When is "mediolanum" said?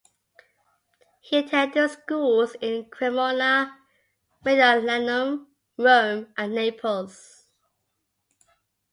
4.43-5.45